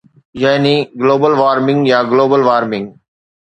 [0.43, 2.85] يعني global warming يا global warming